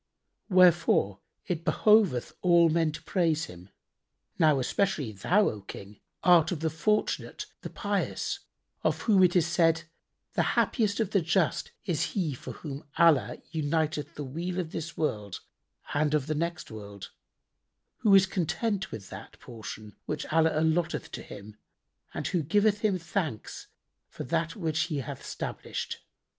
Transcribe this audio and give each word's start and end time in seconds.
Wherefore 0.49 1.19
it 1.45 1.63
behoveth 1.63 2.33
all 2.41 2.69
men 2.69 2.91
to 2.93 3.03
praise 3.03 3.45
Him. 3.45 3.69
Now, 4.39 4.59
especially 4.59 5.11
thou, 5.11 5.47
O 5.49 5.61
King, 5.61 5.99
art 6.23 6.51
of 6.51 6.61
the 6.61 6.71
fortunate, 6.71 7.45
the 7.61 7.69
pious, 7.69 8.39
of 8.81 9.01
whom 9.03 9.21
it 9.21 9.35
is 9.35 9.45
said, 9.45 9.83
'The 10.33 10.41
happiest 10.57 10.99
of 10.99 11.11
the 11.11 11.21
just 11.21 11.71
is 11.85 12.15
he 12.17 12.33
for 12.33 12.51
whom 12.53 12.83
Allah 12.97 13.37
uniteth 13.51 14.15
the 14.15 14.23
weal 14.23 14.59
of 14.59 14.71
this 14.71 14.97
world 14.97 15.41
and 15.93 16.15
of 16.15 16.25
the 16.25 16.33
next 16.33 16.71
world; 16.71 17.11
who 17.97 18.15
is 18.15 18.25
content 18.25 18.89
with 18.91 19.11
that 19.11 19.39
portion 19.39 19.95
which 20.07 20.25
Allah 20.33 20.59
allotteth 20.59 21.11
to 21.11 21.21
him 21.21 21.57
and 22.11 22.25
who 22.25 22.41
giveth 22.41 22.79
Him 22.79 22.97
thanks 22.97 23.67
for 24.07 24.23
that 24.23 24.55
which 24.55 24.85
He 24.89 25.01
hath 25.01 25.21
stablished.' 25.23 25.99